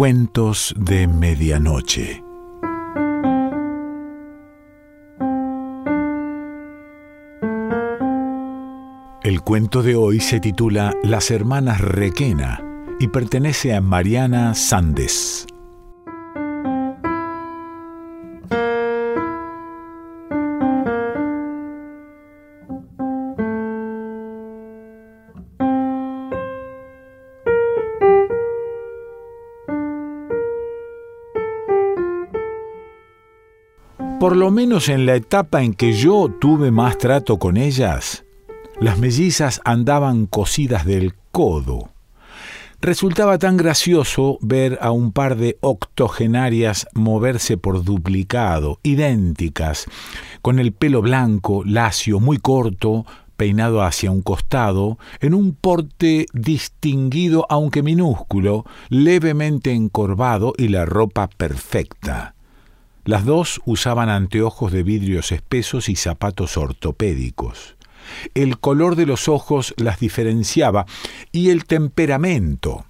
Cuentos 0.00 0.74
de 0.78 1.06
Medianoche. 1.06 2.24
El 9.22 9.42
cuento 9.42 9.82
de 9.82 9.96
hoy 9.96 10.20
se 10.20 10.40
titula 10.40 10.94
Las 11.04 11.30
hermanas 11.30 11.82
Requena 11.82 12.62
y 12.98 13.08
pertenece 13.08 13.74
a 13.74 13.82
Mariana 13.82 14.54
Sandes. 14.54 15.46
Por 34.20 34.36
lo 34.36 34.50
menos 34.50 34.90
en 34.90 35.06
la 35.06 35.14
etapa 35.14 35.62
en 35.62 35.72
que 35.72 35.94
yo 35.94 36.28
tuve 36.28 36.70
más 36.70 36.98
trato 36.98 37.38
con 37.38 37.56
ellas, 37.56 38.26
las 38.78 38.98
mellizas 38.98 39.62
andaban 39.64 40.26
cosidas 40.26 40.84
del 40.84 41.14
codo. 41.32 41.88
Resultaba 42.82 43.38
tan 43.38 43.56
gracioso 43.56 44.36
ver 44.42 44.76
a 44.82 44.90
un 44.90 45.12
par 45.12 45.36
de 45.36 45.56
octogenarias 45.62 46.86
moverse 46.92 47.56
por 47.56 47.82
duplicado, 47.82 48.78
idénticas, 48.82 49.86
con 50.42 50.58
el 50.58 50.72
pelo 50.72 51.00
blanco, 51.00 51.62
lacio, 51.64 52.20
muy 52.20 52.36
corto, 52.36 53.06
peinado 53.38 53.82
hacia 53.82 54.10
un 54.10 54.20
costado, 54.20 54.98
en 55.20 55.32
un 55.32 55.54
porte 55.54 56.26
distinguido 56.34 57.46
aunque 57.48 57.82
minúsculo, 57.82 58.66
levemente 58.90 59.72
encorvado 59.72 60.52
y 60.58 60.68
la 60.68 60.84
ropa 60.84 61.26
perfecta. 61.26 62.34
Las 63.10 63.24
dos 63.24 63.60
usaban 63.64 64.08
anteojos 64.08 64.70
de 64.70 64.84
vidrios 64.84 65.32
espesos 65.32 65.88
y 65.88 65.96
zapatos 65.96 66.56
ortopédicos. 66.56 67.74
El 68.34 68.60
color 68.60 68.94
de 68.94 69.04
los 69.04 69.28
ojos 69.28 69.74
las 69.78 69.98
diferenciaba 69.98 70.86
y 71.32 71.50
el 71.50 71.64
temperamento. 71.64 72.84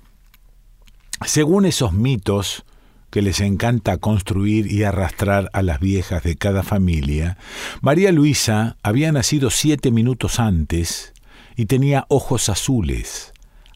Según 1.25 1.65
esos 1.65 1.95
mitos 1.95 2.67
que 3.09 3.23
les 3.23 3.41
encanta 3.41 3.97
construir 3.97 4.71
y 4.71 4.85
arrastrar 4.85 5.49
a 5.55 5.63
las 5.63 5.81
viejas 5.81 6.23
de 6.23 6.37
cada 6.37 6.63
familia, 6.63 7.39
María 7.81 8.13
Luisa 8.13 8.77
había 8.83 9.13
nacido 9.13 9.49
siete 9.49 9.91
minutos 9.91 10.39
antes 10.39 11.15
y 11.57 11.65
tenía 11.65 12.05
ojos 12.09 12.51
azules. 12.51 13.33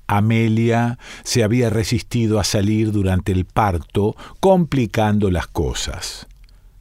Amelia 0.07 0.99
se 1.23 1.43
había 1.43 1.71
resistido 1.71 2.39
a 2.39 2.45
salir 2.45 2.93
durante 2.93 3.33
el 3.33 3.47
parto, 3.47 4.15
complicando 4.41 5.31
las 5.31 5.47
cosas. 5.47 6.27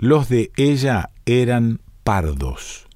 Los 0.03 0.27
de 0.27 0.51
ella 0.57 1.11
eran 1.25 1.79
pardos. 2.03 2.87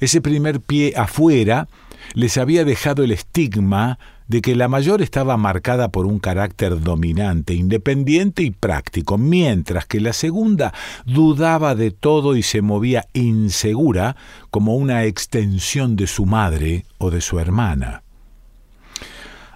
Ese 0.00 0.22
primer 0.22 0.62
pie 0.62 0.94
afuera 0.96 1.68
les 2.14 2.38
había 2.38 2.64
dejado 2.64 3.04
el 3.04 3.10
estigma 3.10 3.98
de 4.28 4.40
que 4.40 4.56
la 4.56 4.66
mayor 4.66 5.02
estaba 5.02 5.36
marcada 5.36 5.90
por 5.90 6.06
un 6.06 6.18
carácter 6.18 6.80
dominante, 6.80 7.52
independiente 7.52 8.44
y 8.44 8.50
práctico, 8.50 9.18
mientras 9.18 9.84
que 9.84 10.00
la 10.00 10.14
segunda 10.14 10.72
dudaba 11.04 11.74
de 11.74 11.90
todo 11.90 12.34
y 12.34 12.42
se 12.42 12.62
movía 12.62 13.08
insegura 13.12 14.16
como 14.50 14.74
una 14.74 15.04
extensión 15.04 15.96
de 15.96 16.06
su 16.06 16.24
madre 16.24 16.86
o 16.96 17.10
de 17.10 17.20
su 17.20 17.40
hermana. 17.40 18.04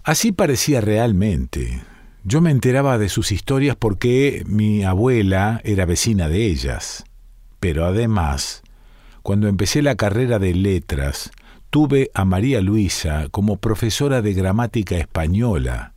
Así 0.04 0.30
parecía 0.30 0.82
realmente. 0.82 1.80
Yo 2.28 2.42
me 2.42 2.50
enteraba 2.50 2.98
de 2.98 3.08
sus 3.08 3.32
historias 3.32 3.74
porque 3.74 4.42
mi 4.46 4.84
abuela 4.84 5.62
era 5.64 5.86
vecina 5.86 6.28
de 6.28 6.44
ellas. 6.44 7.04
Pero 7.60 7.86
además, 7.86 8.62
cuando 9.22 9.48
empecé 9.48 9.82
la 9.82 9.96
carrera 9.96 10.38
de 10.38 10.54
letras, 10.54 11.30
tuve 11.70 12.10
a 12.14 12.24
María 12.24 12.60
Luisa 12.60 13.26
como 13.30 13.56
profesora 13.56 14.22
de 14.22 14.32
gramática 14.32 14.96
española. 14.96 15.92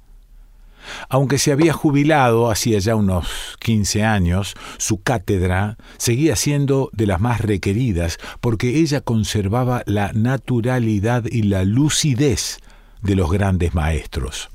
Aunque 1.09 1.37
se 1.37 1.51
había 1.51 1.73
jubilado 1.73 2.49
hacía 2.49 2.79
ya 2.79 2.95
unos 2.95 3.55
15 3.59 4.03
años, 4.03 4.55
su 4.77 5.01
cátedra 5.01 5.77
seguía 5.97 6.35
siendo 6.35 6.89
de 6.91 7.05
las 7.05 7.21
más 7.21 7.41
requeridas 7.41 8.17
porque 8.39 8.79
ella 8.79 9.01
conservaba 9.01 9.83
la 9.85 10.11
naturalidad 10.13 11.25
y 11.25 11.43
la 11.43 11.63
lucidez 11.63 12.59
de 13.01 13.15
los 13.15 13.31
grandes 13.31 13.73
maestros. 13.73 14.49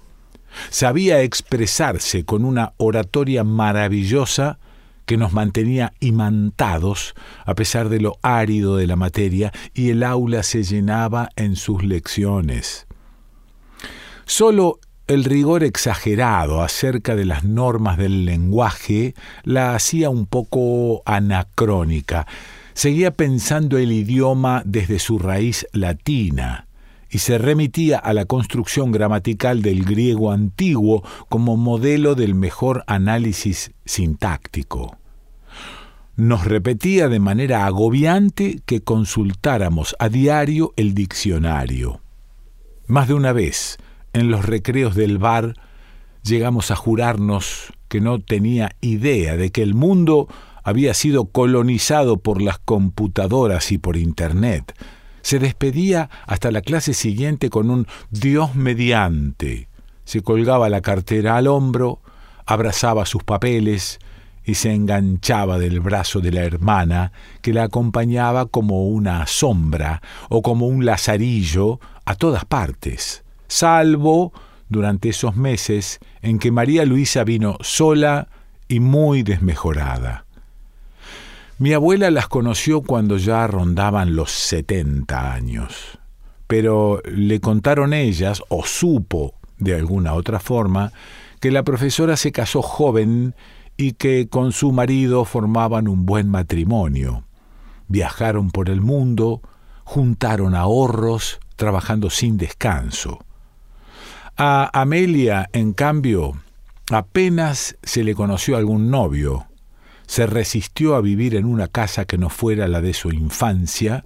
Sabía 0.71 1.21
expresarse 1.23 2.25
con 2.25 2.45
una 2.45 2.73
oratoria 2.79 3.45
maravillosa 3.45 4.59
que 5.07 5.17
nos 5.17 5.33
mantenía 5.33 5.95
imantados 6.01 7.15
a 7.45 7.55
pesar 7.55 7.89
de 7.89 8.01
lo 8.01 8.19
árido 8.23 8.77
de 8.77 8.87
la 8.87 8.97
materia 8.97 9.53
y 9.73 9.91
el 9.91 10.03
aula 10.03 10.43
se 10.43 10.63
llenaba 10.63 11.31
en 11.37 11.57
sus 11.57 11.83
lecciones. 11.83 12.87
Solo 14.27 14.81
el 15.07 15.23
rigor 15.23 15.63
exagerado 15.63 16.63
acerca 16.63 17.15
de 17.15 17.25
las 17.25 17.45
normas 17.45 17.97
del 17.97 18.25
lenguaje 18.25 19.15
la 19.45 19.77
hacía 19.77 20.11
un 20.11 20.27
poco 20.27 21.03
anacrónica. 21.07 22.27
Seguía 22.75 23.13
pensando 23.13 23.79
el 23.79 23.93
idioma 23.93 24.63
desde 24.67 24.99
su 24.99 25.21
raíz 25.21 25.67
latina, 25.73 26.66
y 27.11 27.19
se 27.19 27.39
remitía 27.39 27.99
a 27.99 28.13
la 28.13 28.25
construcción 28.25 28.93
gramatical 28.93 29.63
del 29.63 29.85
griego 29.85 30.33
antiguo 30.33 31.05
como 31.29 31.57
modelo 31.57 32.15
del 32.15 32.35
mejor 32.35 32.85
análisis 32.87 33.73
sintáctico. 33.85 34.97
Nos 36.17 36.45
repetía 36.45 37.09
de 37.09 37.21
manera 37.21 37.67
agobiante 37.67 38.61
que 38.65 38.81
consultáramos 38.81 39.95
a 39.99 40.09
diario 40.09 40.73
el 40.77 40.95
diccionario. 40.95 42.01
Más 42.87 43.09
de 43.09 43.15
una 43.15 43.33
vez, 43.33 43.77
en 44.13 44.31
los 44.31 44.47
recreos 44.47 44.95
del 44.95 45.19
bar, 45.19 45.55
llegamos 46.23 46.71
a 46.71 46.77
jurarnos 46.77 47.73
que 47.89 48.01
no 48.01 48.19
tenía 48.19 48.75
idea 48.81 49.37
de 49.37 49.51
que 49.51 49.63
el 49.63 49.75
mundo 49.75 50.29
había 50.65 50.95
sido 50.95 51.27
colonizado 51.27 52.17
por 52.17 52.43
las 52.43 52.59
computadoras 52.59 53.71
y 53.71 53.79
por 53.79 53.97
Internet, 53.97 54.75
se 55.27 55.41
despedía 55.41 56.09
hasta 56.29 56.53
la 56.53 56.61
clase 56.61 56.95
siguiente 56.95 57.51
con 57.51 57.69
un 57.69 57.89
Dios 58.13 58.55
mediante. 58.55 59.69
Se 60.05 60.21
colgaba 60.21 60.69
la 60.69 60.83
cartera 60.83 61.37
al 61.37 61.49
hombro, 61.49 62.01
abrazaba 62.47 63.07
sus 63.07 63.25
papeles 63.25 63.99
y 64.45 64.55
se 64.55 64.73
enganchaba 64.73 65.59
del 65.59 65.81
brazo 65.81 66.21
de 66.21 66.31
la 66.31 66.45
hermana 66.45 67.11
que 67.43 67.53
la 67.53 67.65
acompañaba 67.65 68.47
como 68.47 68.87
una 68.87 69.27
sombra 69.27 70.01
o 70.29 70.43
como 70.43 70.69
un 70.69 70.87
lazarillo 70.87 71.81
a 72.05 72.15
todas 72.15 72.45
partes, 72.45 73.25
salvo 73.49 74.33
durante 74.69 75.09
esos 75.09 75.35
meses 75.35 75.99
en 76.23 76.39
que 76.39 76.53
María 76.53 76.85
Luisa 76.85 77.25
vino 77.25 77.59
sola 77.63 78.29
y 78.69 78.79
muy 78.79 79.25
desmejorada. 79.25 80.26
Mi 81.59 81.73
abuela 81.73 82.11
las 82.11 82.29
conoció 82.29 82.83
cuando 82.83 83.17
ya 83.17 83.47
rondaban 83.47 84.15
los 84.15 84.31
setenta 84.31 85.33
años, 85.33 85.99
pero 86.47 87.01
le 87.07 87.41
contaron 87.41 87.95
ellas, 87.95 88.43
o 88.51 88.67
supo 88.67 89.33
de 89.57 89.75
alguna 89.75 90.13
otra 90.13 90.39
forma, 90.39 90.93
que 91.41 91.51
la 91.51 91.63
profesora 91.63 92.19
se 92.19 92.31
casó 92.31 92.61
joven 92.61 93.35
y 93.79 93.93
que 93.93 94.29
con 94.29 94.53
su 94.53 94.71
marido 94.71 95.25
formaban 95.25 95.89
un 95.89 96.05
buen 96.05 96.29
matrimonio. 96.29 97.25
Viajaron 97.89 98.51
por 98.51 98.69
el 98.69 98.83
mundo, 98.83 99.41
juntaron 99.85 100.55
ahorros, 100.55 101.41
trabajando 101.57 102.11
sin 102.11 102.37
descanso. 102.37 103.25
A 104.37 104.79
Amelia, 104.79 105.49
en 105.55 105.73
cambio, 105.73 106.35
apenas 106.91 107.79
se 107.83 108.05
le 108.05 108.15
conoció 108.15 108.59
algún 108.59 108.91
novio, 108.91 109.47
se 110.07 110.27
resistió 110.27 110.95
a 110.95 111.01
vivir 111.01 111.35
en 111.35 111.45
una 111.45 111.69
casa 111.69 112.05
que 112.05 112.19
no 112.19 112.31
fuera 112.31 112.69
la 112.69 112.81
de 112.81 112.95
su 112.95 113.11
infancia 113.11 114.05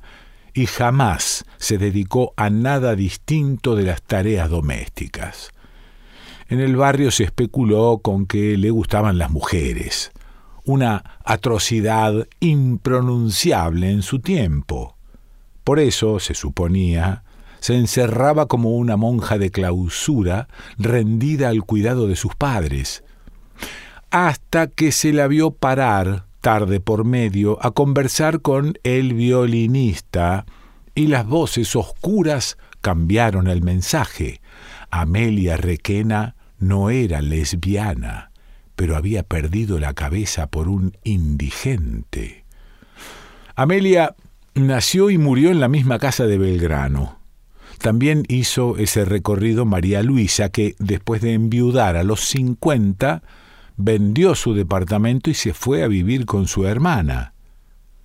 y 0.55 0.67
jamás 0.67 1.45
se 1.59 1.79
dedicó 1.79 2.33
a 2.37 2.51
nada 2.51 2.97
distinto 2.97 3.77
de 3.77 3.85
las 3.85 4.03
tareas 4.03 4.51
domésticas. 4.51 5.51
En 6.49 6.61
el 6.61 6.77
barrio 6.77 7.11
se 7.11 7.25
especuló 7.25 8.01
con 8.03 8.27
que 8.27 8.57
le 8.57 8.71
gustaban 8.71 9.19
las 9.19 9.31
mujeres, 9.31 10.11
una 10.65 11.19
atrocidad 11.25 12.27
impronunciable 12.41 13.91
en 13.91 14.03
su 14.03 14.19
tiempo. 14.19 14.97
Por 15.63 15.79
eso, 15.79 16.19
se 16.19 16.35
suponía, 16.35 17.23
se 17.61 17.77
encerraba 17.77 18.47
como 18.47 18.71
una 18.71 18.97
monja 18.97 19.39
de 19.39 19.51
clausura 19.51 20.49
rendida 20.79 21.51
al 21.51 21.63
cuidado 21.63 22.09
de 22.09 22.17
sus 22.17 22.35
padres, 22.35 23.05
hasta 24.11 24.67
que 24.67 24.93
se 24.93 25.13
la 25.13 25.27
vio 25.29 25.53
parar, 25.53 26.27
tarde 26.41 26.81
por 26.81 27.05
medio, 27.05 27.59
a 27.65 27.71
conversar 27.71 28.41
con 28.41 28.79
el 28.83 29.15
violinista, 29.15 30.47
y 30.95 31.07
las 31.07 31.27
voces 31.27 31.77
oscuras 31.77 32.59
cambiaron 32.81 33.47
el 33.47 33.63
mensaje. 33.63 34.41
Amelia 34.91 35.57
Requena 35.57 36.35
no 36.59 36.91
era 36.91 37.23
lesbiana, 37.23 38.33
pero 38.75 38.97
había 38.97 39.23
perdido 39.23 39.79
la 39.79 39.95
cabeza 39.95 40.49
por 40.49 40.69
un 40.69 40.97
indigente. 41.05 42.45
Amelia 43.55 44.17
nació 44.55 45.11
y 45.11 45.19
murió 45.19 45.51
en 45.51 45.61
la 45.61 45.69
misma 45.69 45.99
casa 45.99 46.27
de 46.27 46.39
Belgrano. 46.39 47.19
También 47.79 48.25
hizo 48.29 48.77
ese 48.77 49.05
recorrido 49.05 49.65
María 49.65 50.03
Luisa, 50.03 50.51
que 50.51 50.75
después 50.79 51.23
de 51.23 51.33
enviudar 51.33 51.97
a 51.97 52.03
los 52.03 52.21
cincuenta, 52.21 53.23
vendió 53.81 54.35
su 54.35 54.55
departamento 54.55 55.31
y 55.31 55.35
se 55.35 55.55
fue 55.55 55.83
a 55.83 55.89
vivir 55.89 56.27
con 56.27 56.47
su 56.47 56.67
hermana. 56.67 57.33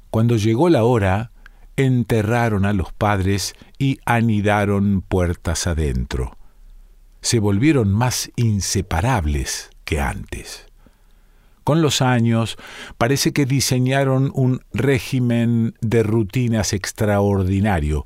Cuando 0.09 0.37
llegó 0.37 0.69
la 0.69 0.83
hora, 0.83 1.31
enterraron 1.75 2.65
a 2.65 2.73
los 2.73 2.93
padres 2.93 3.53
y 3.77 3.99
anidaron 4.05 5.01
puertas 5.01 5.67
adentro. 5.67 6.37
Se 7.21 7.39
volvieron 7.39 7.91
más 7.91 8.31
inseparables 8.35 9.69
que 9.83 9.99
antes. 9.99 10.67
Con 11.65 11.81
los 11.81 12.01
años 12.01 12.57
parece 12.97 13.33
que 13.33 13.45
diseñaron 13.45 14.31
un 14.35 14.61
régimen 14.71 15.73
de 15.81 16.03
rutinas 16.03 16.73
extraordinario, 16.73 18.05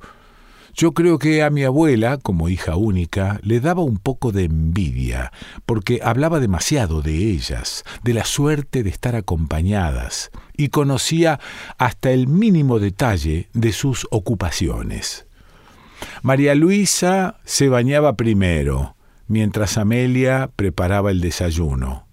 yo 0.79 0.93
creo 0.93 1.19
que 1.19 1.43
a 1.43 1.49
mi 1.49 1.65
abuela, 1.65 2.15
como 2.15 2.47
hija 2.47 2.77
única, 2.77 3.41
le 3.43 3.59
daba 3.59 3.83
un 3.83 3.97
poco 3.97 4.31
de 4.31 4.45
envidia, 4.45 5.33
porque 5.65 5.99
hablaba 6.01 6.39
demasiado 6.39 7.01
de 7.01 7.15
ellas, 7.17 7.83
de 8.01 8.13
la 8.13 8.23
suerte 8.23 8.81
de 8.81 8.89
estar 8.89 9.13
acompañadas, 9.13 10.31
y 10.55 10.69
conocía 10.69 11.41
hasta 11.77 12.11
el 12.11 12.27
mínimo 12.27 12.79
detalle 12.79 13.49
de 13.51 13.73
sus 13.73 14.07
ocupaciones. 14.09 15.27
María 16.21 16.55
Luisa 16.55 17.41
se 17.43 17.67
bañaba 17.67 18.15
primero, 18.15 18.95
mientras 19.27 19.77
Amelia 19.77 20.49
preparaba 20.55 21.11
el 21.11 21.19
desayuno. 21.19 22.07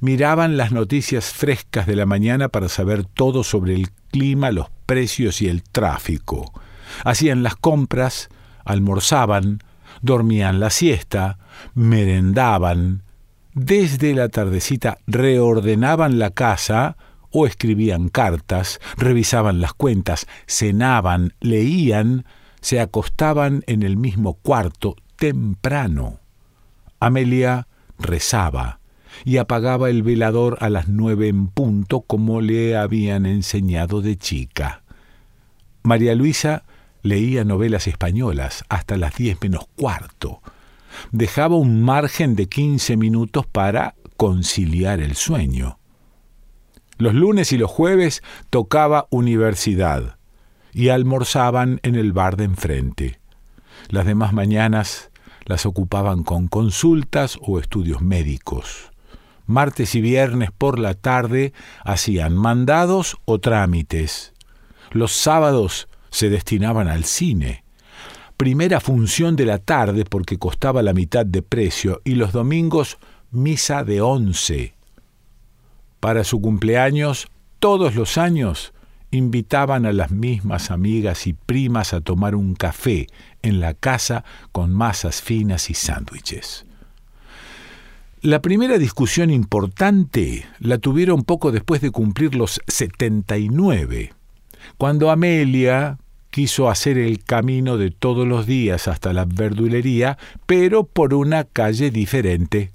Miraban 0.00 0.56
las 0.56 0.72
noticias 0.72 1.26
frescas 1.26 1.86
de 1.86 1.94
la 1.94 2.04
mañana 2.04 2.48
para 2.48 2.68
saber 2.68 3.04
todo 3.04 3.44
sobre 3.44 3.76
el 3.76 3.92
clima, 4.10 4.50
los 4.50 4.70
precios 4.86 5.40
y 5.40 5.46
el 5.46 5.62
tráfico 5.62 6.52
hacían 7.04 7.42
las 7.42 7.56
compras, 7.56 8.28
almorzaban, 8.64 9.60
dormían 10.02 10.60
la 10.60 10.70
siesta, 10.70 11.38
merendaban, 11.74 13.02
desde 13.54 14.14
la 14.14 14.28
tardecita 14.28 14.98
reordenaban 15.06 16.18
la 16.18 16.30
casa 16.30 16.96
o 17.30 17.46
escribían 17.46 18.08
cartas, 18.08 18.80
revisaban 18.96 19.60
las 19.60 19.74
cuentas, 19.74 20.26
cenaban, 20.46 21.34
leían, 21.40 22.24
se 22.60 22.80
acostaban 22.80 23.64
en 23.66 23.82
el 23.82 23.96
mismo 23.96 24.34
cuarto 24.34 24.96
temprano. 25.16 26.20
Amelia 27.00 27.66
rezaba 27.98 28.80
y 29.24 29.38
apagaba 29.38 29.90
el 29.90 30.02
velador 30.02 30.58
a 30.60 30.70
las 30.70 30.88
nueve 30.88 31.28
en 31.28 31.48
punto 31.48 32.02
como 32.02 32.40
le 32.40 32.76
habían 32.76 33.26
enseñado 33.26 34.00
de 34.00 34.16
chica. 34.16 34.82
María 35.82 36.14
Luisa 36.14 36.64
leía 37.02 37.44
novelas 37.44 37.86
españolas 37.86 38.64
hasta 38.68 38.96
las 38.96 39.16
diez 39.16 39.38
menos 39.40 39.66
cuarto. 39.76 40.40
Dejaba 41.12 41.56
un 41.56 41.82
margen 41.82 42.34
de 42.34 42.48
quince 42.48 42.96
minutos 42.96 43.46
para 43.46 43.94
conciliar 44.16 45.00
el 45.00 45.14
sueño. 45.14 45.78
Los 46.96 47.14
lunes 47.14 47.52
y 47.52 47.58
los 47.58 47.70
jueves 47.70 48.22
tocaba 48.50 49.06
universidad 49.10 50.18
y 50.72 50.88
almorzaban 50.88 51.80
en 51.82 51.94
el 51.94 52.12
bar 52.12 52.36
de 52.36 52.44
enfrente. 52.44 53.20
Las 53.88 54.04
demás 54.04 54.32
mañanas 54.32 55.10
las 55.44 55.64
ocupaban 55.64 56.24
con 56.24 56.48
consultas 56.48 57.38
o 57.40 57.58
estudios 57.58 58.02
médicos. 58.02 58.90
Martes 59.46 59.94
y 59.94 60.00
viernes 60.00 60.50
por 60.50 60.78
la 60.78 60.94
tarde 60.94 61.52
hacían 61.84 62.36
mandados 62.36 63.16
o 63.24 63.38
trámites. 63.38 64.34
Los 64.90 65.12
sábados 65.12 65.87
se 66.10 66.30
destinaban 66.30 66.88
al 66.88 67.04
cine. 67.04 67.64
Primera 68.36 68.80
función 68.80 69.34
de 69.34 69.46
la 69.46 69.58
tarde 69.58 70.04
porque 70.04 70.38
costaba 70.38 70.82
la 70.82 70.92
mitad 70.92 71.26
de 71.26 71.42
precio 71.42 72.00
y 72.04 72.14
los 72.14 72.32
domingos 72.32 72.98
misa 73.30 73.82
de 73.82 74.00
once. 74.00 74.74
Para 76.00 76.22
su 76.22 76.40
cumpleaños, 76.40 77.28
todos 77.58 77.96
los 77.96 78.16
años, 78.16 78.72
invitaban 79.10 79.86
a 79.86 79.92
las 79.92 80.10
mismas 80.10 80.70
amigas 80.70 81.26
y 81.26 81.32
primas 81.32 81.92
a 81.92 82.00
tomar 82.00 82.34
un 82.34 82.54
café 82.54 83.08
en 83.42 83.58
la 83.58 83.74
casa 83.74 84.24
con 84.52 84.72
masas 84.72 85.20
finas 85.22 85.70
y 85.70 85.74
sándwiches. 85.74 86.64
La 88.20 88.42
primera 88.42 88.78
discusión 88.78 89.30
importante 89.30 90.46
la 90.58 90.78
tuvieron 90.78 91.22
poco 91.22 91.52
después 91.52 91.80
de 91.80 91.90
cumplir 91.90 92.34
los 92.34 92.60
79 92.66 94.12
cuando 94.76 95.10
Amelia 95.10 95.98
quiso 96.30 96.68
hacer 96.70 96.98
el 96.98 97.24
camino 97.24 97.76
de 97.78 97.90
todos 97.90 98.26
los 98.26 98.46
días 98.46 98.88
hasta 98.88 99.12
la 99.12 99.24
verdulería, 99.24 100.18
pero 100.46 100.84
por 100.84 101.14
una 101.14 101.44
calle 101.44 101.90
diferente. 101.90 102.72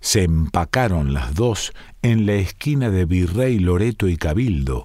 Se 0.00 0.24
empacaron 0.24 1.12
las 1.12 1.34
dos 1.34 1.72
en 2.02 2.26
la 2.26 2.34
esquina 2.34 2.90
de 2.90 3.04
Virrey 3.04 3.58
Loreto 3.58 4.08
y 4.08 4.16
Cabildo. 4.16 4.84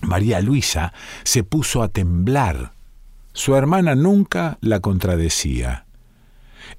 María 0.00 0.40
Luisa 0.40 0.92
se 1.22 1.44
puso 1.44 1.82
a 1.82 1.88
temblar. 1.88 2.72
Su 3.32 3.54
hermana 3.54 3.94
nunca 3.94 4.58
la 4.60 4.80
contradecía. 4.80 5.86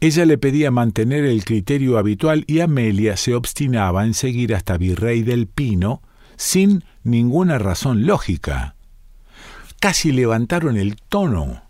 Ella 0.02 0.26
le 0.26 0.38
pedía 0.38 0.72
mantener 0.72 1.24
el 1.24 1.46
criterio 1.46 1.98
habitual 1.98 2.44
y 2.48 2.60
Amelia 2.60 3.16
se 3.16 3.36
obstinaba 3.36 4.06
en 4.06 4.14
seguir 4.14 4.54
hasta 4.54 4.78
Virrey 4.78 5.24
del 5.24 5.48
Pino 5.48 6.02
sin 6.36 6.84
ninguna 7.04 7.58
razón 7.58 8.06
lógica. 8.06 8.76
Casi 9.80 10.12
levantaron 10.12 10.78
el 10.78 10.96
tono, 10.96 11.64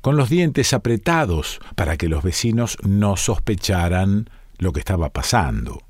con 0.00 0.16
los 0.16 0.28
dientes 0.28 0.72
apretados, 0.72 1.60
para 1.74 1.96
que 1.96 2.08
los 2.08 2.22
vecinos 2.22 2.78
no 2.82 3.16
sospecharan 3.16 4.30
lo 4.58 4.72
que 4.72 4.80
estaba 4.80 5.10
pasando. 5.10 5.82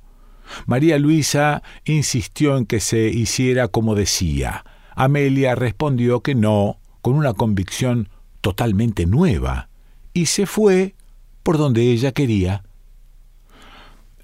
María 0.66 0.98
Luisa 0.98 1.62
insistió 1.84 2.56
en 2.56 2.66
que 2.66 2.80
se 2.80 3.08
hiciera 3.08 3.68
como 3.68 3.94
decía. 3.94 4.64
Amelia 4.94 5.54
respondió 5.54 6.22
que 6.22 6.34
no, 6.34 6.78
con 7.02 7.14
una 7.14 7.34
convicción 7.34 8.08
totalmente 8.40 9.06
nueva, 9.06 9.68
y 10.14 10.26
se 10.26 10.46
fue 10.46 10.94
por 11.42 11.58
donde 11.58 11.82
ella 11.82 12.12
quería. 12.12 12.64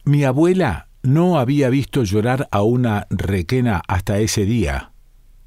Mi 0.04 0.25
abuela 0.25 0.84
no 1.04 1.38
había 1.38 1.68
visto 1.68 2.02
llorar 2.02 2.49
a 2.50 2.62
una 2.62 3.06
requena 3.11 3.82
hasta 3.87 4.18
ese 4.18 4.46
día, 4.46 4.92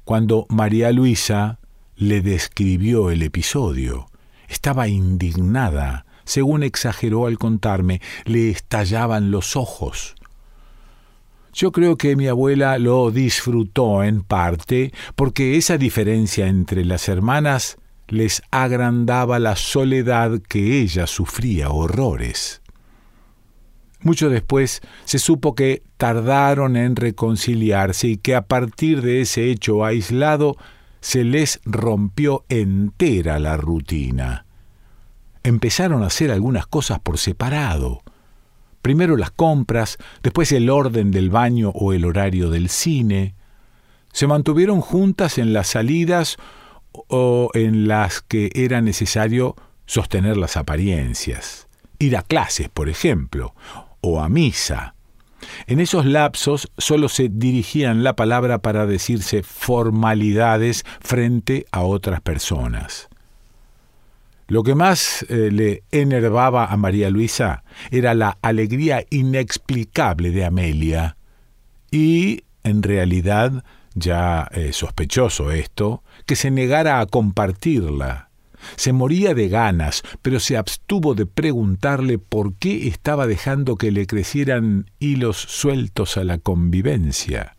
cuando 0.04 0.46
María 0.48 0.92
Luisa 0.92 1.58
le 1.96 2.20
describió 2.20 3.10
el 3.10 3.24
episodio. 3.24 4.06
Estaba 4.48 4.86
indignada, 4.86 6.06
según 6.24 6.62
exageró 6.62 7.26
al 7.26 7.38
contarme, 7.38 8.00
le 8.24 8.50
estallaban 8.50 9.32
los 9.32 9.56
ojos. 9.56 10.14
Yo 11.52 11.72
creo 11.72 11.96
que 11.96 12.14
mi 12.14 12.28
abuela 12.28 12.78
lo 12.78 13.10
disfrutó 13.10 14.04
en 14.04 14.22
parte 14.22 14.92
porque 15.16 15.56
esa 15.56 15.76
diferencia 15.76 16.46
entre 16.46 16.84
las 16.84 17.08
hermanas 17.08 17.78
les 18.06 18.42
agrandaba 18.52 19.40
la 19.40 19.56
soledad 19.56 20.40
que 20.48 20.80
ella 20.80 21.08
sufría 21.08 21.70
horrores. 21.70 22.62
Mucho 24.00 24.30
después 24.30 24.80
se 25.04 25.18
supo 25.18 25.54
que 25.54 25.82
tardaron 25.96 26.76
en 26.76 26.94
reconciliarse 26.94 28.08
y 28.08 28.16
que 28.16 28.36
a 28.36 28.42
partir 28.42 29.02
de 29.02 29.20
ese 29.20 29.50
hecho 29.50 29.84
aislado 29.84 30.56
se 31.00 31.24
les 31.24 31.60
rompió 31.64 32.44
entera 32.48 33.38
la 33.38 33.56
rutina. 33.56 34.46
Empezaron 35.42 36.02
a 36.02 36.06
hacer 36.06 36.30
algunas 36.30 36.66
cosas 36.66 37.00
por 37.00 37.18
separado. 37.18 38.02
Primero 38.82 39.16
las 39.16 39.30
compras, 39.30 39.98
después 40.22 40.52
el 40.52 40.70
orden 40.70 41.10
del 41.10 41.30
baño 41.30 41.70
o 41.74 41.92
el 41.92 42.04
horario 42.04 42.50
del 42.50 42.68
cine. 42.68 43.34
Se 44.12 44.26
mantuvieron 44.26 44.80
juntas 44.80 45.38
en 45.38 45.52
las 45.52 45.68
salidas 45.68 46.36
o 46.92 47.50
en 47.54 47.88
las 47.88 48.22
que 48.22 48.50
era 48.54 48.80
necesario 48.80 49.56
sostener 49.86 50.36
las 50.36 50.56
apariencias. 50.56 51.68
Ir 51.98 52.16
a 52.16 52.22
clases, 52.22 52.68
por 52.68 52.88
ejemplo, 52.88 53.54
o 54.00 54.20
a 54.20 54.28
misa. 54.28 54.94
En 55.66 55.80
esos 55.80 56.04
lapsos 56.04 56.70
solo 56.78 57.08
se 57.08 57.28
dirigían 57.28 58.02
la 58.02 58.16
palabra 58.16 58.58
para 58.58 58.86
decirse 58.86 59.42
formalidades 59.42 60.84
frente 61.00 61.66
a 61.70 61.82
otras 61.82 62.20
personas. 62.20 63.08
Lo 64.48 64.62
que 64.62 64.74
más 64.74 65.26
eh, 65.28 65.50
le 65.52 65.82
enervaba 65.90 66.66
a 66.66 66.76
María 66.78 67.10
Luisa 67.10 67.64
era 67.90 68.14
la 68.14 68.38
alegría 68.40 69.04
inexplicable 69.10 70.30
de 70.30 70.46
Amelia 70.46 71.16
y, 71.90 72.44
en 72.64 72.82
realidad, 72.82 73.62
ya 73.94 74.48
eh, 74.52 74.72
sospechoso 74.72 75.52
esto, 75.52 76.02
que 76.24 76.34
se 76.34 76.50
negara 76.50 77.00
a 77.00 77.06
compartirla. 77.06 78.27
Se 78.76 78.92
moría 78.92 79.34
de 79.34 79.48
ganas, 79.48 80.02
pero 80.22 80.40
se 80.40 80.56
abstuvo 80.56 81.14
de 81.14 81.26
preguntarle 81.26 82.18
por 82.18 82.54
qué 82.54 82.88
estaba 82.88 83.26
dejando 83.26 83.76
que 83.76 83.90
le 83.90 84.06
crecieran 84.06 84.90
hilos 84.98 85.36
sueltos 85.36 86.16
a 86.16 86.24
la 86.24 86.38
convivencia. 86.38 87.56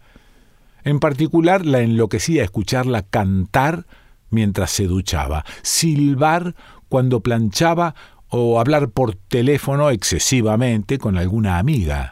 En 0.83 0.99
particular 0.99 1.65
la 1.65 1.81
enloquecía 1.81 2.43
escucharla 2.43 3.03
cantar 3.03 3.85
mientras 4.29 4.71
se 4.71 4.85
duchaba, 4.85 5.45
silbar 5.61 6.55
cuando 6.87 7.21
planchaba 7.21 7.95
o 8.29 8.59
hablar 8.59 8.89
por 8.89 9.15
teléfono 9.15 9.89
excesivamente 9.89 10.97
con 10.97 11.17
alguna 11.17 11.57
amiga. 11.57 12.11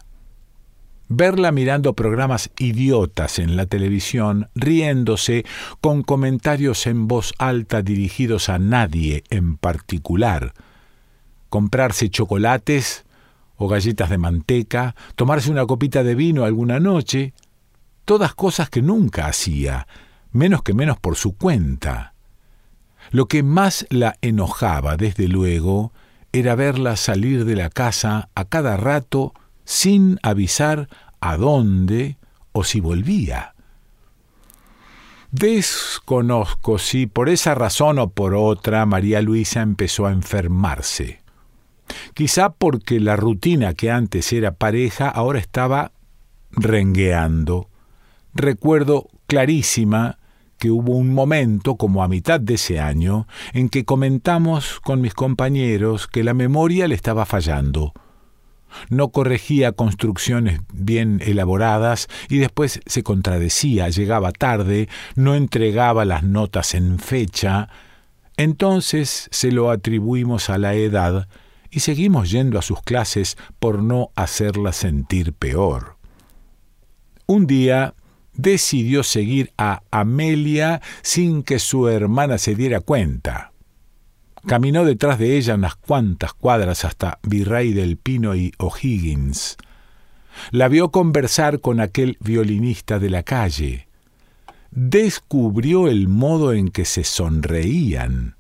Verla 1.10 1.54
mirando 1.54 1.94
programas 1.94 2.50
idiotas 2.60 3.40
en 3.40 3.56
la 3.56 3.66
televisión, 3.66 4.50
riéndose, 4.56 5.46
con 5.80 6.04
comentarios 6.04 6.86
en 6.86 7.08
voz 7.08 7.34
alta 7.38 7.82
dirigidos 7.82 8.50
a 8.50 8.60
nadie 8.60 9.24
en 9.30 9.56
particular. 9.56 10.54
Comprarse 11.50 12.10
chocolates 12.10 13.06
o 13.56 13.70
galletas 13.70 14.10
de 14.10 14.18
manteca, 14.18 14.96
tomarse 15.16 15.50
una 15.50 15.66
copita 15.66 16.04
de 16.04 16.14
vino 16.14 16.44
alguna 16.44 16.80
noche, 16.82 17.34
todas 18.04 18.36
cosas 18.36 18.70
que 18.70 18.82
nunca 18.82 19.28
hacía, 19.28 19.88
menos 20.32 20.62
que 20.62 20.74
menos 20.74 21.00
por 21.00 21.16
su 21.16 21.38
cuenta. 21.38 22.14
Lo 23.12 23.28
que 23.28 23.44
más 23.44 23.88
la 23.90 24.18
enojaba, 24.22 24.98
desde 24.98 25.30
luego, 25.30 25.94
era 26.34 26.56
verla 26.56 26.98
salir 26.98 27.46
de 27.46 27.56
la 27.56 27.70
casa 27.70 28.30
a 28.36 28.44
cada 28.44 28.76
rato 28.76 29.34
sin 29.68 30.18
avisar 30.24 30.88
a 31.20 31.36
dónde 31.36 32.16
o 32.54 32.64
si 32.64 32.80
volvía. 32.80 33.54
Desconozco 35.32 36.80
si 36.80 37.06
por 37.06 37.28
esa 37.28 37.54
razón 37.54 38.00
o 38.00 38.10
por 38.10 38.34
otra 38.34 38.86
María 38.86 39.22
Luisa 39.22 39.62
empezó 39.62 40.08
a 40.08 40.14
enfermarse. 40.14 41.20
Quizá 42.14 42.52
porque 42.52 43.02
la 43.02 43.18
rutina 43.18 43.74
que 43.74 43.92
antes 43.92 44.32
era 44.32 44.54
pareja 44.54 45.10
ahora 45.10 45.40
estaba 45.40 45.92
rengueando. 46.52 47.70
Recuerdo 48.34 49.10
clarísima 49.28 50.18
que 50.58 50.72
hubo 50.72 50.94
un 50.94 51.14
momento, 51.14 51.76
como 51.76 52.04
a 52.04 52.08
mitad 52.08 52.40
de 52.40 52.54
ese 52.54 52.80
año, 52.80 53.28
en 53.52 53.68
que 53.68 53.84
comentamos 53.84 54.80
con 54.80 55.02
mis 55.02 55.14
compañeros 55.14 56.08
que 56.08 56.24
la 56.24 56.34
memoria 56.34 56.88
le 56.88 56.96
estaba 56.96 57.26
fallando. 57.26 57.94
No 58.90 59.10
corregía 59.10 59.72
construcciones 59.72 60.60
bien 60.74 61.22
elaboradas 61.26 62.08
y 62.30 62.38
después 62.38 62.80
se 62.86 63.04
contradecía, 63.04 63.90
llegaba 63.90 64.32
tarde, 64.32 64.90
no 65.16 65.36
entregaba 65.36 66.06
las 66.06 66.24
notas 66.24 66.74
en 66.74 67.00
fecha. 67.00 67.70
Entonces 68.38 69.30
se 69.32 69.52
lo 69.52 69.72
atribuimos 69.72 70.50
a 70.50 70.58
la 70.58 70.76
edad 70.76 71.28
y 71.70 71.82
seguimos 71.82 72.32
yendo 72.32 72.60
a 72.60 72.62
sus 72.62 72.82
clases 72.82 73.38
por 73.60 73.82
no 73.82 74.12
hacerla 74.16 74.74
sentir 74.74 75.34
peor. 75.34 75.98
Un 77.26 77.46
día 77.46 77.94
decidió 78.34 79.04
seguir 79.04 79.52
a 79.58 79.82
Amelia 79.92 80.82
sin 81.02 81.44
que 81.44 81.60
su 81.60 81.90
hermana 81.90 82.38
se 82.38 82.56
diera 82.56 82.80
cuenta. 82.80 83.52
Caminó 84.48 84.86
detrás 84.86 85.20
de 85.20 85.38
ella 85.38 85.56
unas 85.56 85.76
cuantas 85.76 86.34
cuadras 86.34 86.86
hasta 86.86 87.20
Virrey 87.24 87.74
del 87.74 87.98
Pino 87.98 88.34
y 88.34 88.54
O'Higgins. 88.58 89.58
La 90.52 90.70
vio 90.70 90.90
conversar 90.90 91.60
con 91.60 91.82
aquel 91.82 92.18
violinista 92.22 92.98
de 92.98 93.10
la 93.10 93.24
calle. 93.24 93.88
Descubrió 94.72 95.88
el 95.88 96.08
modo 96.08 96.54
en 96.54 96.70
que 96.70 96.86
se 96.86 97.04
sonreían 97.04 98.38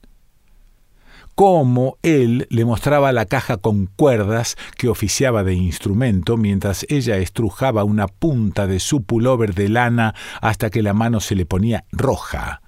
cómo 1.38 2.00
él 2.02 2.48
le 2.50 2.66
mostraba 2.66 3.12
la 3.12 3.28
caja 3.28 3.58
con 3.58 3.86
cuerdas 3.86 4.56
que 4.76 4.90
oficiaba 4.90 5.44
de 5.44 5.54
instrumento 5.54 6.36
mientras 6.36 6.84
ella 6.90 7.18
estrujaba 7.18 7.84
una 7.84 8.08
punta 8.08 8.66
de 8.66 8.80
su 8.80 9.04
pullover 9.04 9.54
de 9.54 9.70
lana 9.70 10.16
hasta 10.42 10.72
que 10.72 10.82
la 10.82 10.94
mano 10.94 11.20
se 11.20 11.36
le 11.36 11.46
ponía 11.46 11.86
roja. 11.92 12.64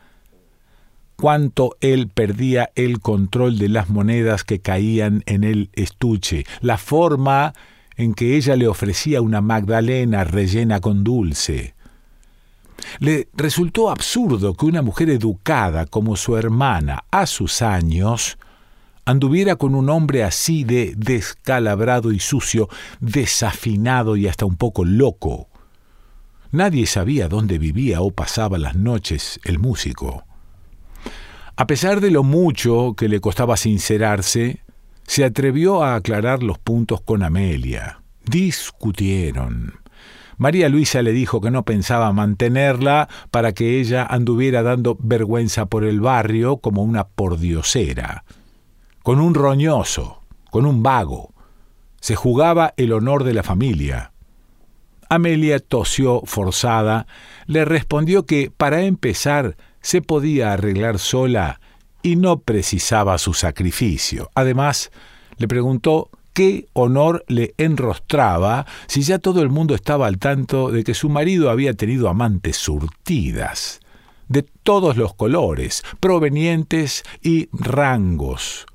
Cuánto 1.20 1.76
él 1.82 2.08
perdía 2.08 2.72
el 2.76 3.02
control 3.02 3.58
de 3.58 3.68
las 3.68 3.90
monedas 3.90 4.46
que 4.46 4.62
caían 4.62 5.22
en 5.26 5.44
el 5.44 5.70
estuche, 5.74 6.46
la 6.62 6.78
forma 6.78 7.54
en 7.98 8.14
que 8.14 8.38
ella 8.38 8.56
le 8.56 8.70
ofrecía 8.70 9.22
una 9.22 9.42
magdalena 9.42 10.24
rellena 10.24 10.80
con 10.80 11.04
dulce. 11.04 11.76
Le 13.00 13.28
resultó 13.34 13.90
absurdo 13.90 14.54
que 14.54 14.66
una 14.66 14.82
mujer 14.82 15.10
educada 15.10 15.86
como 15.86 16.16
su 16.16 16.38
hermana 16.38 17.04
a 17.12 17.26
sus 17.26 17.62
años 17.62 18.38
anduviera 19.04 19.58
con 19.58 19.76
un 19.76 19.90
hombre 19.90 20.24
así 20.24 20.64
de 20.64 20.94
descalabrado 20.96 22.14
y 22.14 22.20
sucio, 22.20 22.70
desafinado 23.02 24.16
y 24.16 24.28
hasta 24.28 24.46
un 24.46 24.56
poco 24.56 24.86
loco. 24.86 25.50
Nadie 26.52 26.86
sabía 26.86 27.28
dónde 27.28 27.58
vivía 27.58 28.00
o 28.00 28.12
pasaba 28.12 28.58
las 28.58 28.76
noches 28.76 29.42
el 29.44 29.60
músico. 29.60 30.29
A 31.60 31.68
pesar 31.68 32.00
de 32.00 32.10
lo 32.10 32.24
mucho 32.24 32.94
que 32.96 33.10
le 33.10 33.20
costaba 33.20 33.58
sincerarse, 33.58 34.62
se 35.06 35.26
atrevió 35.26 35.84
a 35.84 35.96
aclarar 35.96 36.42
los 36.42 36.58
puntos 36.58 37.02
con 37.02 37.22
Amelia. 37.22 38.02
Discutieron. 38.24 39.74
María 40.38 40.70
Luisa 40.70 41.02
le 41.02 41.12
dijo 41.12 41.42
que 41.42 41.52
no 41.52 41.66
pensaba 41.66 42.14
mantenerla 42.14 43.10
para 43.30 43.52
que 43.52 43.82
ella 43.82 44.06
anduviera 44.06 44.64
dando 44.64 44.98
vergüenza 45.02 45.66
por 45.66 45.84
el 45.84 46.00
barrio 46.00 46.60
como 46.60 46.82
una 46.82 47.10
pordiosera 47.10 48.24
con 49.04 49.20
un 49.20 49.34
roñoso, 49.34 50.22
con 50.52 50.66
un 50.66 50.82
vago. 50.82 51.34
Se 52.00 52.16
jugaba 52.16 52.74
el 52.78 52.94
honor 52.94 53.26
de 53.26 53.34
la 53.34 53.44
familia. 53.44 54.14
Amelia 55.10 55.60
tosió 55.60 56.22
forzada, 56.24 57.06
le 57.48 57.66
respondió 57.66 58.26
que 58.26 58.50
para 58.56 58.84
empezar 58.84 59.58
se 59.82 60.02
podía 60.02 60.54
arreglar 60.54 61.00
sola 61.00 61.60
y 62.02 62.16
no 62.16 62.40
precisaba 62.40 63.18
su 63.18 63.34
sacrificio. 63.34 64.30
Además, 64.36 64.92
le 65.38 65.48
preguntó 65.48 66.10
qué 66.34 66.68
honor 66.74 67.26
le 67.28 67.54
enrostraba 67.58 68.66
si 68.88 69.02
ya 69.02 69.20
todo 69.20 69.42
el 69.42 69.50
mundo 69.50 69.76
estaba 69.76 70.08
al 70.08 70.18
tanto 70.18 70.72
de 70.72 70.84
que 70.84 70.94
su 70.94 71.10
marido 71.10 71.50
había 71.50 71.74
tenido 71.74 72.10
amantes 72.10 72.58
surtidas, 72.58 73.80
de 74.28 74.44
todos 74.44 74.96
los 74.96 75.16
colores, 75.16 75.84
provenientes 76.00 77.04
y 77.22 77.50
rangos, 77.52 78.68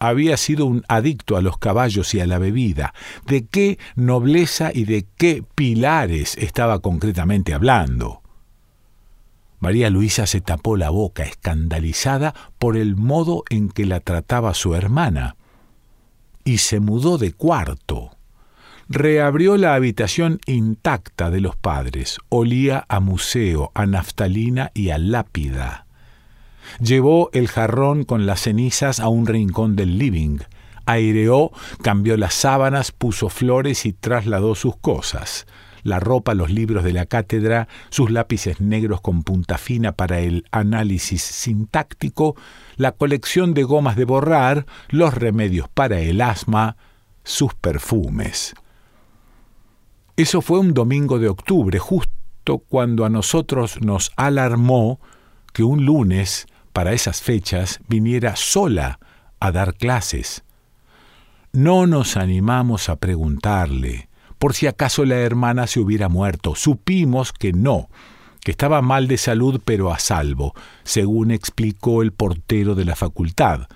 había 0.00 0.36
sido 0.36 0.66
un 0.66 0.84
adicto 0.88 1.36
a 1.36 1.42
los 1.42 1.58
caballos 1.58 2.14
y 2.14 2.20
a 2.20 2.26
la 2.26 2.38
bebida. 2.38 2.94
¿De 3.26 3.46
qué 3.46 3.78
nobleza 3.96 4.70
y 4.72 4.84
de 4.84 5.06
qué 5.16 5.42
pilares 5.54 6.36
estaba 6.38 6.80
concretamente 6.80 7.54
hablando? 7.54 8.22
María 9.60 9.90
Luisa 9.90 10.26
se 10.26 10.40
tapó 10.40 10.76
la 10.76 10.90
boca, 10.90 11.24
escandalizada 11.24 12.34
por 12.58 12.76
el 12.76 12.96
modo 12.96 13.42
en 13.50 13.68
que 13.68 13.86
la 13.86 14.00
trataba 14.00 14.54
su 14.54 14.74
hermana, 14.74 15.36
y 16.44 16.58
se 16.58 16.80
mudó 16.80 17.18
de 17.18 17.32
cuarto. 17.32 18.10
Reabrió 18.88 19.56
la 19.56 19.74
habitación 19.74 20.40
intacta 20.46 21.30
de 21.30 21.40
los 21.40 21.56
padres. 21.56 22.18
Olía 22.30 22.86
a 22.88 23.00
museo, 23.00 23.70
a 23.74 23.84
naftalina 23.84 24.70
y 24.72 24.90
a 24.90 24.98
lápida. 24.98 25.86
Llevó 26.80 27.28
el 27.32 27.48
jarrón 27.48 28.04
con 28.04 28.24
las 28.26 28.42
cenizas 28.42 29.00
a 29.00 29.08
un 29.08 29.26
rincón 29.26 29.76
del 29.76 29.98
living, 29.98 30.38
aireó, 30.86 31.50
cambió 31.82 32.16
las 32.16 32.34
sábanas, 32.34 32.92
puso 32.92 33.28
flores 33.28 33.84
y 33.84 33.92
trasladó 33.92 34.54
sus 34.54 34.76
cosas 34.76 35.46
la 35.82 36.00
ropa, 36.00 36.34
los 36.34 36.50
libros 36.50 36.84
de 36.84 36.92
la 36.92 37.06
cátedra, 37.06 37.68
sus 37.90 38.10
lápices 38.10 38.60
negros 38.60 39.00
con 39.00 39.22
punta 39.22 39.58
fina 39.58 39.92
para 39.92 40.20
el 40.20 40.44
análisis 40.50 41.22
sintáctico, 41.22 42.36
la 42.76 42.92
colección 42.92 43.54
de 43.54 43.64
gomas 43.64 43.96
de 43.96 44.04
borrar, 44.04 44.66
los 44.88 45.14
remedios 45.14 45.68
para 45.68 46.00
el 46.00 46.20
asma, 46.20 46.76
sus 47.24 47.54
perfumes. 47.54 48.54
Eso 50.16 50.40
fue 50.40 50.58
un 50.58 50.74
domingo 50.74 51.18
de 51.18 51.28
octubre, 51.28 51.78
justo 51.78 52.58
cuando 52.68 53.04
a 53.04 53.08
nosotros 53.08 53.80
nos 53.80 54.10
alarmó 54.16 55.00
que 55.52 55.62
un 55.62 55.84
lunes 55.84 56.46
para 56.72 56.92
esas 56.92 57.22
fechas 57.22 57.80
viniera 57.88 58.36
sola 58.36 58.98
a 59.40 59.52
dar 59.52 59.74
clases. 59.74 60.44
No 61.52 61.86
nos 61.86 62.16
animamos 62.16 62.88
a 62.88 62.96
preguntarle 62.96 64.07
por 64.38 64.54
si 64.54 64.66
acaso 64.66 65.04
la 65.04 65.16
hermana 65.16 65.66
se 65.66 65.80
hubiera 65.80 66.08
muerto. 66.08 66.54
Supimos 66.54 67.32
que 67.32 67.52
no, 67.52 67.88
que 68.40 68.52
estaba 68.52 68.82
mal 68.82 69.08
de 69.08 69.18
salud 69.18 69.60
pero 69.64 69.92
a 69.92 69.98
salvo, 69.98 70.54
según 70.84 71.30
explicó 71.30 72.02
el 72.02 72.12
portero 72.12 72.74
de 72.74 72.84
la 72.84 72.96
facultad. 72.96 73.68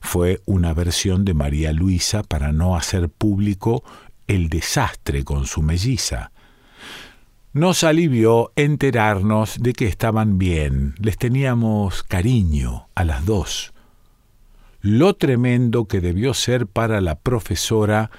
Fue 0.00 0.42
una 0.44 0.74
versión 0.74 1.24
de 1.24 1.34
María 1.34 1.72
Luisa 1.72 2.22
para 2.22 2.52
no 2.52 2.76
hacer 2.76 3.08
público 3.08 3.82
el 4.26 4.48
desastre 4.50 5.24
con 5.24 5.46
su 5.46 5.62
melliza. 5.62 6.30
Nos 7.52 7.84
alivió 7.84 8.52
enterarnos 8.56 9.56
de 9.60 9.72
que 9.72 9.86
estaban 9.86 10.38
bien, 10.38 10.94
les 10.98 11.16
teníamos 11.16 12.02
cariño 12.02 12.88
a 12.94 13.04
las 13.04 13.24
dos. 13.24 13.72
lo 14.80 15.14
tremendo 15.14 15.86
que 15.86 16.02
debió 16.02 16.34
ser 16.34 16.66
para 16.66 17.00
la 17.00 17.14
profesora 17.14 18.10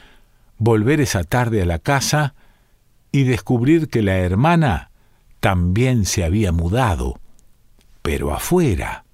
volver 0.58 1.02
esa 1.02 1.24
tarde 1.24 1.62
a 1.62 1.66
la 1.66 1.80
casa 1.80 2.36
y 3.12 3.24
descubrir 3.24 3.88
que 3.88 4.02
la 4.02 4.18
hermana 4.18 4.92
también 5.40 6.06
se 6.06 6.24
había 6.24 6.52
mudado, 6.52 7.20
pero 8.02 8.34
afuera. 8.34 9.06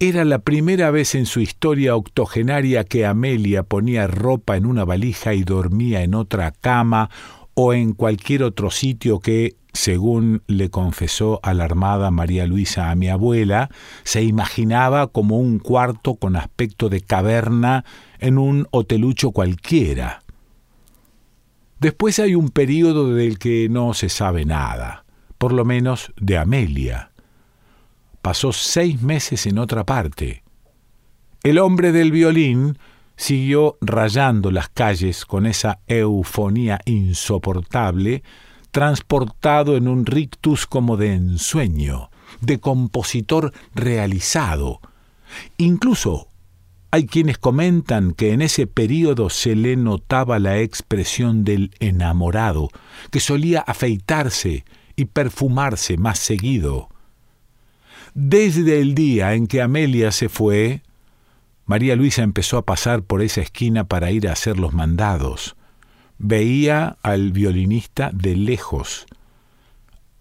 Era 0.00 0.24
la 0.24 0.40
primera 0.40 0.90
vez 0.90 1.14
en 1.14 1.26
su 1.26 1.40
historia 1.40 1.94
octogenaria 1.94 2.84
que 2.84 3.06
Amelia 3.06 3.62
ponía 3.62 4.06
ropa 4.06 4.56
en 4.56 4.66
una 4.66 4.84
valija 4.84 5.34
y 5.34 5.44
dormía 5.44 6.02
en 6.02 6.14
otra 6.14 6.50
cama 6.50 7.10
o 7.54 7.72
en 7.72 7.92
cualquier 7.92 8.42
otro 8.42 8.70
sitio 8.70 9.20
que, 9.20 9.54
según 9.74 10.42
le 10.46 10.70
confesó 10.70 11.40
alarmada 11.42 12.12
María 12.12 12.46
Luisa 12.46 12.90
a 12.90 12.94
mi 12.94 13.08
abuela, 13.08 13.68
se 14.04 14.22
imaginaba 14.22 15.08
como 15.08 15.38
un 15.38 15.58
cuarto 15.58 16.14
con 16.14 16.36
aspecto 16.36 16.88
de 16.88 17.00
caverna 17.00 17.84
en 18.20 18.38
un 18.38 18.68
hotelucho 18.70 19.32
cualquiera. 19.32 20.22
Después 21.80 22.20
hay 22.20 22.36
un 22.36 22.50
período 22.50 23.14
del 23.14 23.38
que 23.38 23.68
no 23.68 23.94
se 23.94 24.08
sabe 24.08 24.44
nada, 24.44 25.04
por 25.38 25.52
lo 25.52 25.64
menos 25.64 26.12
de 26.20 26.38
Amelia. 26.38 27.10
Pasó 28.22 28.52
seis 28.52 29.02
meses 29.02 29.44
en 29.44 29.58
otra 29.58 29.84
parte. 29.84 30.44
El 31.42 31.58
hombre 31.58 31.90
del 31.90 32.12
violín 32.12 32.78
siguió 33.16 33.76
rayando 33.80 34.52
las 34.52 34.68
calles 34.68 35.26
con 35.26 35.46
esa 35.46 35.80
eufonía 35.88 36.80
insoportable 36.86 38.22
transportado 38.74 39.76
en 39.76 39.86
un 39.86 40.04
rictus 40.04 40.66
como 40.66 40.96
de 40.96 41.14
ensueño, 41.14 42.10
de 42.40 42.58
compositor 42.58 43.52
realizado. 43.72 44.80
Incluso 45.58 46.26
hay 46.90 47.06
quienes 47.06 47.38
comentan 47.38 48.14
que 48.14 48.32
en 48.32 48.42
ese 48.42 48.66
período 48.66 49.30
se 49.30 49.54
le 49.54 49.76
notaba 49.76 50.40
la 50.40 50.58
expresión 50.58 51.44
del 51.44 51.70
enamorado, 51.78 52.68
que 53.12 53.20
solía 53.20 53.60
afeitarse 53.60 54.64
y 54.96 55.04
perfumarse 55.04 55.96
más 55.96 56.18
seguido. 56.18 56.88
Desde 58.12 58.80
el 58.80 58.96
día 58.96 59.34
en 59.34 59.46
que 59.46 59.62
Amelia 59.62 60.10
se 60.10 60.28
fue, 60.28 60.82
María 61.64 61.94
Luisa 61.94 62.22
empezó 62.22 62.58
a 62.58 62.66
pasar 62.66 63.04
por 63.04 63.22
esa 63.22 63.40
esquina 63.40 63.84
para 63.84 64.10
ir 64.10 64.26
a 64.26 64.32
hacer 64.32 64.58
los 64.58 64.72
mandados 64.72 65.54
veía 66.18 66.96
al 67.02 67.32
violinista 67.32 68.10
de 68.12 68.36
lejos. 68.36 69.06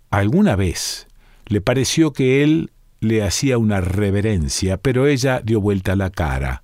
Alguna 0.09 0.55
vez 0.55 1.07
le 1.45 1.61
pareció 1.61 2.13
que 2.13 2.43
él 2.43 2.71
le 2.99 3.23
hacía 3.23 3.57
una 3.57 3.81
reverencia, 3.81 4.77
pero 4.77 5.07
ella 5.07 5.41
dio 5.43 5.59
vuelta 5.59 5.95
la 5.95 6.09
cara. 6.09 6.63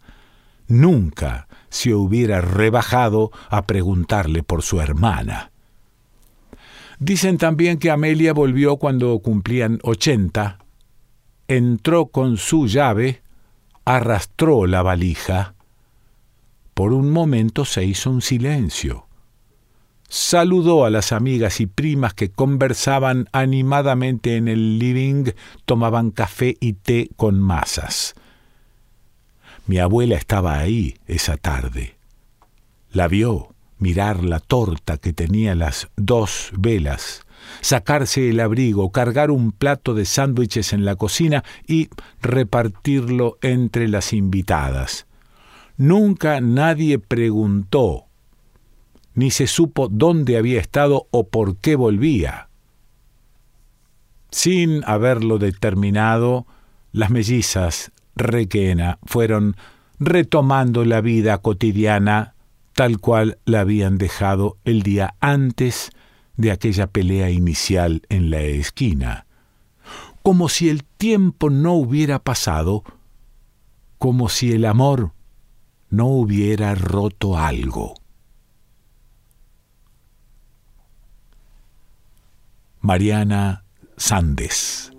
Nunca 0.67 1.47
se 1.69 1.93
hubiera 1.93 2.41
rebajado 2.41 3.31
a 3.49 3.65
preguntarle 3.65 4.43
por 4.43 4.61
su 4.61 4.79
hermana. 4.79 5.51
Dicen 6.99 7.37
también 7.37 7.77
que 7.77 7.91
Amelia 7.91 8.33
volvió 8.33 8.77
cuando 8.77 9.17
cumplían 9.19 9.79
ochenta, 9.83 10.59
entró 11.47 12.07
con 12.07 12.37
su 12.37 12.67
llave, 12.67 13.21
arrastró 13.85 14.67
la 14.67 14.81
valija. 14.81 15.55
Por 16.73 16.93
un 16.93 17.09
momento 17.09 17.65
se 17.65 17.83
hizo 17.85 18.11
un 18.11 18.21
silencio 18.21 19.08
saludó 20.09 20.85
a 20.85 20.89
las 20.89 21.11
amigas 21.11 21.61
y 21.61 21.67
primas 21.67 22.13
que 22.13 22.29
conversaban 22.29 23.29
animadamente 23.31 24.35
en 24.35 24.47
el 24.47 24.79
living, 24.79 25.31
tomaban 25.65 26.11
café 26.11 26.57
y 26.59 26.73
té 26.73 27.09
con 27.15 27.39
masas. 27.39 28.15
Mi 29.67 29.77
abuela 29.77 30.15
estaba 30.15 30.57
ahí 30.57 30.95
esa 31.05 31.37
tarde. 31.37 31.95
La 32.91 33.07
vio 33.07 33.53
mirar 33.77 34.23
la 34.23 34.39
torta 34.39 34.97
que 34.97 35.13
tenía 35.13 35.53
las 35.53 35.89
dos 35.95 36.51
velas, 36.57 37.21
sacarse 37.61 38.29
el 38.29 38.39
abrigo, 38.39 38.91
cargar 38.91 39.29
un 39.29 39.51
plato 39.51 39.93
de 39.93 40.05
sándwiches 40.05 40.73
en 40.73 40.85
la 40.85 40.95
cocina 40.95 41.43
y 41.67 41.89
repartirlo 42.19 43.37
entre 43.41 43.87
las 43.87 44.11
invitadas. 44.11 45.05
Nunca 45.77 46.41
nadie 46.41 46.99
preguntó 46.99 48.08
ni 49.13 49.31
se 49.31 49.47
supo 49.47 49.87
dónde 49.89 50.37
había 50.37 50.59
estado 50.59 51.07
o 51.11 51.27
por 51.27 51.57
qué 51.57 51.75
volvía. 51.75 52.49
Sin 54.31 54.83
haberlo 54.85 55.39
determinado, 55.39 56.45
las 56.91 57.09
mellizas 57.09 57.91
Requena 58.15 58.99
fueron 59.03 59.55
retomando 59.99 60.85
la 60.85 61.01
vida 61.01 61.37
cotidiana 61.39 62.35
tal 62.73 62.99
cual 62.99 63.39
la 63.45 63.61
habían 63.61 63.97
dejado 63.97 64.57
el 64.63 64.83
día 64.83 65.15
antes 65.19 65.91
de 66.37 66.51
aquella 66.51 66.87
pelea 66.87 67.29
inicial 67.29 68.03
en 68.07 68.29
la 68.29 68.39
esquina, 68.41 69.25
como 70.23 70.47
si 70.47 70.69
el 70.69 70.85
tiempo 70.85 71.49
no 71.49 71.73
hubiera 71.73 72.19
pasado, 72.19 72.85
como 73.97 74.29
si 74.29 74.53
el 74.53 74.63
amor 74.63 75.11
no 75.89 76.07
hubiera 76.07 76.75
roto 76.75 77.37
algo. 77.37 77.95
Mariana 82.81 83.65
Sandes. 83.97 84.91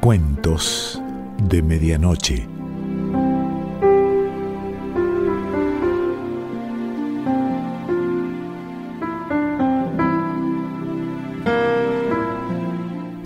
Cuentos 0.00 1.02
de 1.42 1.62
Medianoche. 1.62 2.57